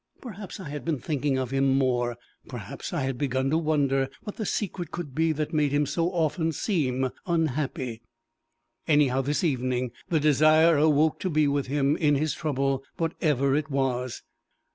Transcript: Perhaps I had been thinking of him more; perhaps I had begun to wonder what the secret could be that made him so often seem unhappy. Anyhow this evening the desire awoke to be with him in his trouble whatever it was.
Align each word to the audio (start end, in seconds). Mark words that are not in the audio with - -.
Perhaps 0.19 0.59
I 0.59 0.67
had 0.69 0.83
been 0.83 0.97
thinking 0.97 1.37
of 1.37 1.51
him 1.51 1.77
more; 1.77 2.17
perhaps 2.47 2.91
I 2.91 3.01
had 3.03 3.19
begun 3.19 3.51
to 3.51 3.57
wonder 3.59 4.09
what 4.23 4.37
the 4.37 4.47
secret 4.47 4.89
could 4.89 5.13
be 5.13 5.31
that 5.33 5.53
made 5.53 5.71
him 5.71 5.85
so 5.85 6.09
often 6.09 6.53
seem 6.53 7.11
unhappy. 7.27 8.01
Anyhow 8.87 9.21
this 9.21 9.43
evening 9.43 9.91
the 10.09 10.19
desire 10.19 10.75
awoke 10.75 11.19
to 11.19 11.29
be 11.29 11.47
with 11.47 11.67
him 11.67 11.95
in 11.97 12.15
his 12.15 12.33
trouble 12.33 12.83
whatever 12.97 13.55
it 13.55 13.69
was. 13.69 14.23